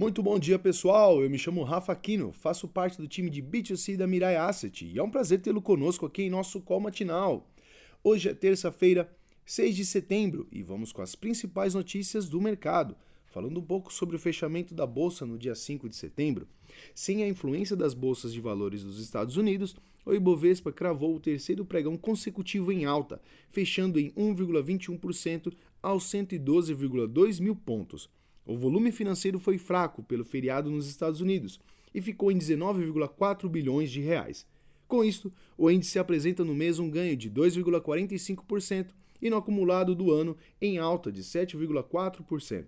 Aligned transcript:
Muito 0.00 0.22
bom 0.22 0.38
dia, 0.38 0.58
pessoal. 0.58 1.22
Eu 1.22 1.28
me 1.28 1.36
chamo 1.36 1.62
Rafa 1.62 1.92
Aquino, 1.92 2.32
faço 2.32 2.66
parte 2.66 2.96
do 2.96 3.06
time 3.06 3.28
de 3.28 3.42
B2C 3.42 3.98
da 3.98 4.06
Mirai 4.06 4.34
Asset 4.34 4.86
e 4.86 4.98
é 4.98 5.02
um 5.02 5.10
prazer 5.10 5.42
tê-lo 5.42 5.60
conosco 5.60 6.06
aqui 6.06 6.22
em 6.22 6.30
nosso 6.30 6.58
call 6.62 6.80
matinal. 6.80 7.46
Hoje 8.02 8.30
é 8.30 8.32
terça-feira, 8.32 9.14
6 9.44 9.76
de 9.76 9.84
setembro, 9.84 10.48
e 10.50 10.62
vamos 10.62 10.90
com 10.90 11.02
as 11.02 11.14
principais 11.14 11.74
notícias 11.74 12.30
do 12.30 12.40
mercado, 12.40 12.96
falando 13.26 13.60
um 13.60 13.62
pouco 13.62 13.92
sobre 13.92 14.16
o 14.16 14.18
fechamento 14.18 14.74
da 14.74 14.86
bolsa 14.86 15.26
no 15.26 15.36
dia 15.36 15.54
5 15.54 15.86
de 15.86 15.96
setembro. 15.96 16.48
Sem 16.94 17.22
a 17.22 17.28
influência 17.28 17.76
das 17.76 17.92
bolsas 17.92 18.32
de 18.32 18.40
valores 18.40 18.82
dos 18.82 18.98
Estados 19.02 19.36
Unidos, 19.36 19.76
o 20.06 20.14
Ibovespa 20.14 20.72
cravou 20.72 21.14
o 21.14 21.20
terceiro 21.20 21.62
pregão 21.62 21.98
consecutivo 21.98 22.72
em 22.72 22.86
alta, 22.86 23.20
fechando 23.50 24.00
em 24.00 24.10
1,21% 24.12 25.52
aos 25.82 26.04
112,2 26.04 27.38
mil 27.38 27.54
pontos. 27.54 28.08
O 28.44 28.56
volume 28.56 28.90
financeiro 28.90 29.38
foi 29.38 29.58
fraco 29.58 30.02
pelo 30.02 30.24
feriado 30.24 30.70
nos 30.70 30.88
Estados 30.88 31.20
Unidos 31.20 31.60
e 31.94 32.00
ficou 32.00 32.32
em 32.32 32.38
19,4 32.38 33.48
bilhões 33.48 33.90
de 33.90 34.00
reais. 34.00 34.46
Com 34.88 35.04
isto, 35.04 35.32
o 35.56 35.70
índice 35.70 35.98
apresenta 35.98 36.44
no 36.44 36.54
mês 36.54 36.78
um 36.78 36.90
ganho 36.90 37.16
de 37.16 37.30
2,45% 37.30 38.88
e 39.22 39.30
no 39.30 39.36
acumulado 39.36 39.94
do 39.94 40.10
ano 40.10 40.36
em 40.60 40.78
alta 40.78 41.12
de 41.12 41.22
7,4%. 41.22 42.66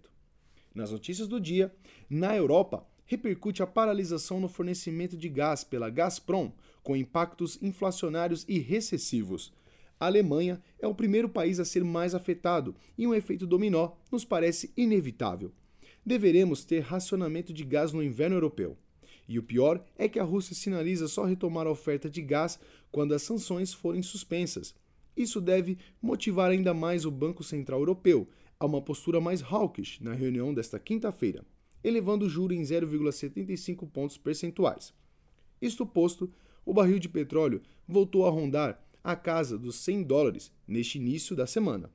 Nas 0.75 0.93
notícias 0.93 1.27
do 1.27 1.41
dia, 1.41 1.75
na 2.09 2.37
Europa, 2.37 2.87
repercute 3.05 3.63
a 3.63 3.67
paralisação 3.67 4.39
no 4.39 4.49
fornecimento 4.49 5.17
de 5.17 5.29
gás 5.29 5.65
pela 5.65 5.91
Gazprom, 5.91 6.53
com 6.83 6.97
impactos 6.97 7.59
inflacionários 7.61 8.45
e 8.49 8.59
recessivos. 8.59 9.53
A 9.99 10.07
Alemanha 10.07 10.63
é 10.81 10.87
o 10.87 10.95
primeiro 10.95 11.29
país 11.29 11.59
a 11.59 11.65
ser 11.65 11.83
mais 11.83 12.15
afetado 12.15 12.75
e 12.97 13.07
um 13.07 13.15
efeito 13.15 13.47
dominó 13.47 13.93
nos 14.11 14.25
parece 14.25 14.73
inevitável 14.77 15.53
deveremos 16.05 16.65
ter 16.65 16.81
racionamento 16.81 17.53
de 17.53 17.65
gás 17.65 17.93
no 17.93 18.03
inverno 18.03 18.37
europeu. 18.37 18.77
E 19.29 19.39
o 19.39 19.43
pior 19.43 19.85
é 19.97 20.09
que 20.09 20.19
a 20.19 20.25
Rússia 20.25 20.55
sinaliza 20.55 21.09
só 21.09 21.25
retomar 21.25 21.67
a 21.67 21.71
oferta 21.71 22.11
de 22.11 22.21
gás 22.21 22.59
quando 22.91 23.15
as 23.15 23.23
sanções 23.23 23.73
forem 23.73 24.03
suspensas. 24.03 24.75
Isso 25.17 25.41
deve 25.41 25.79
motivar 26.01 26.51
ainda 26.51 26.75
mais 26.75 27.05
o 27.05 27.11
Banco 27.11 27.45
Central 27.45 27.81
Europeu 27.81 28.29
a 28.59 28.67
uma 28.67 28.81
postura 28.81 29.21
mais 29.21 29.43
hawkish 29.43 30.01
na 30.01 30.13
reunião 30.13 30.53
desta 30.55 30.79
quinta-feira, 30.79 31.45
elevando 31.83 32.27
o 32.27 32.29
juro 32.29 32.55
em 32.55 32.63
0,75 32.63 33.89
pontos 33.91 34.17
percentuais. 34.17 34.93
Isto 35.61 35.87
posto, 35.87 36.33
o 36.65 36.73
barril 36.73 36.99
de 36.99 37.09
petróleo 37.09 37.61
voltou 37.87 38.27
a 38.27 38.31
rondar 38.31 38.83
a 39.03 39.17
casa 39.17 39.59
dos 39.59 39.77
100 39.77 40.05
dólares 40.05 40.53
neste 40.67 40.99
início 40.99 41.35
da 41.35 41.47
semana. 41.47 41.91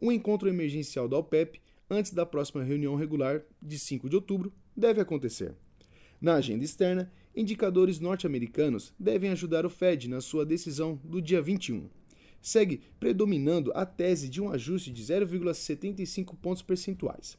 Um 0.00 0.10
encontro 0.10 0.48
emergencial 0.48 1.08
da 1.08 1.18
OPEP 1.18 1.60
antes 1.88 2.12
da 2.12 2.26
próxima 2.26 2.62
reunião 2.62 2.96
regular 2.96 3.42
de 3.62 3.78
5 3.78 4.08
de 4.08 4.16
outubro, 4.16 4.52
deve 4.76 5.00
acontecer. 5.00 5.54
Na 6.20 6.34
agenda 6.34 6.64
externa, 6.64 7.12
indicadores 7.34 8.00
norte-americanos 8.00 8.92
devem 8.98 9.30
ajudar 9.30 9.66
o 9.66 9.70
Fed 9.70 10.08
na 10.08 10.20
sua 10.20 10.44
decisão 10.44 11.00
do 11.04 11.20
dia 11.20 11.40
21. 11.40 11.88
Segue 12.40 12.80
predominando 12.98 13.72
a 13.74 13.84
tese 13.84 14.28
de 14.28 14.40
um 14.40 14.50
ajuste 14.50 14.90
de 14.90 15.02
0,75 15.02 16.36
pontos 16.36 16.62
percentuais. 16.62 17.36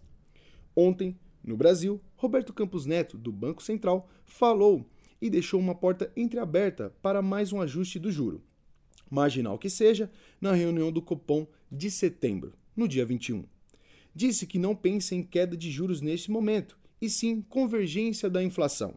Ontem, 0.75 1.17
no 1.43 1.57
Brasil, 1.57 1.99
Roberto 2.15 2.53
Campos 2.53 2.85
Neto, 2.85 3.17
do 3.17 3.31
Banco 3.31 3.63
Central, 3.63 4.09
falou 4.25 4.85
e 5.21 5.29
deixou 5.29 5.59
uma 5.59 5.73
porta 5.73 6.11
entreaberta 6.15 6.93
para 7.01 7.21
mais 7.21 7.51
um 7.51 7.61
ajuste 7.61 7.97
do 7.97 8.11
juro, 8.11 8.43
marginal 9.09 9.57
que 9.57 9.69
seja, 9.69 10.11
na 10.39 10.53
reunião 10.53 10.91
do 10.91 11.01
Copom 11.01 11.47
de 11.71 11.89
setembro, 11.89 12.53
no 12.75 12.87
dia 12.87 13.05
21 13.05 13.45
disse 14.17 14.47
que 14.47 14.57
não 14.57 14.75
pensa 14.75 15.13
em 15.13 15.21
queda 15.21 15.55
de 15.55 15.69
juros 15.69 16.01
neste 16.01 16.31
momento, 16.31 16.75
e 16.99 17.07
sim 17.07 17.39
convergência 17.39 18.27
da 18.27 18.43
inflação. 18.43 18.95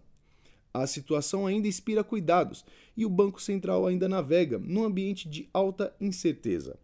A 0.72 0.86
situação 0.86 1.46
ainda 1.46 1.68
inspira 1.68 2.02
cuidados 2.02 2.64
e 2.96 3.04
o 3.04 3.10
Banco 3.10 3.42
Central 3.42 3.86
ainda 3.86 4.08
navega 4.08 4.58
num 4.58 4.82
ambiente 4.82 5.28
de 5.28 5.46
alta 5.52 5.94
incerteza. 6.00 6.78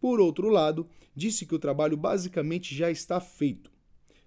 Por 0.00 0.18
outro 0.18 0.48
lado, 0.48 0.88
disse 1.14 1.46
que 1.46 1.54
o 1.54 1.60
trabalho 1.60 1.96
basicamente 1.96 2.74
já 2.74 2.90
está 2.90 3.20
feito. 3.20 3.70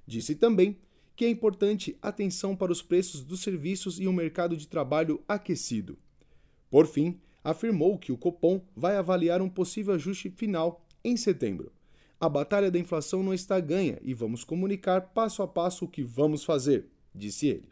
Disse 0.08 0.36
também 0.36 0.78
que 1.14 1.26
é 1.26 1.30
importante 1.30 1.98
atenção 2.02 2.56
para 2.56 2.72
os 2.72 2.82
preços 2.82 3.26
dos 3.26 3.42
serviços 3.42 4.00
e 4.00 4.08
um 4.08 4.14
mercado 4.14 4.56
de 4.56 4.70
trabalho 4.70 5.22
aquecido. 5.28 5.98
Por 6.70 6.88
fim, 6.88 7.20
afirmou 7.44 7.98
que 7.98 8.14
o 8.14 8.18
Copom 8.18 8.62
vai 8.74 8.96
avaliar 8.96 9.42
um 9.42 9.50
possível 9.50 9.96
ajuste 9.96 10.30
final 10.30 10.86
em 11.04 11.18
setembro. 11.18 11.74
A 12.20 12.28
batalha 12.28 12.70
da 12.70 12.78
inflação 12.78 13.24
não 13.24 13.34
está 13.34 13.60
ganha 13.60 13.98
e 14.02 14.14
vamos 14.14 14.44
comunicar 14.44 15.02
passo 15.14 15.42
a 15.42 15.48
passo 15.48 15.86
o 15.86 15.88
que 15.88 16.04
vamos 16.04 16.44
fazer, 16.44 16.88
disse 17.16 17.48
ele. 17.48 17.70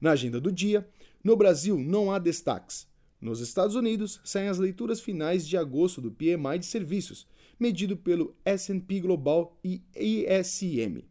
Na 0.00 0.10
agenda 0.10 0.40
do 0.40 0.50
dia, 0.50 0.88
no 1.22 1.36
Brasil 1.36 1.78
não 1.78 2.10
há 2.10 2.18
destaques. 2.18 2.88
Nos 3.20 3.40
Estados 3.40 3.76
Unidos, 3.76 4.20
saem 4.24 4.48
as 4.48 4.58
leituras 4.58 5.00
finais 5.00 5.46
de 5.46 5.56
agosto 5.56 6.00
do 6.00 6.10
PMI 6.10 6.58
de 6.58 6.66
serviços, 6.66 7.26
medido 7.58 7.96
pelo 7.96 8.34
S&P 8.44 9.00
Global 9.00 9.58
e 9.64 9.82
ISM. 9.94 11.04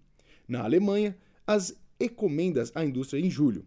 Na 0.48 0.64
Alemanha, 0.64 1.18
as 1.48 1.76
encomendas 2.00 2.72
à 2.76 2.86
indústria 2.86 3.20
em 3.20 3.30
julho. 3.30 3.66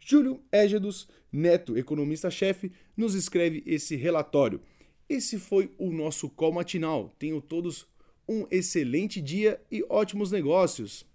Júlio 0.00 0.40
Égedos 0.50 1.08
Neto, 1.30 1.76
economista-chefe, 1.76 2.72
nos 2.96 3.14
escreve 3.14 3.62
esse 3.66 3.96
relatório. 3.96 4.60
Esse 5.08 5.38
foi 5.38 5.72
o 5.78 5.92
nosso 5.92 6.28
call 6.30 6.52
matinal. 6.52 7.14
Tenham 7.18 7.40
todos 7.40 7.86
um 8.28 8.46
excelente 8.50 9.20
dia 9.20 9.60
e 9.70 9.84
ótimos 9.88 10.30
negócios! 10.30 11.06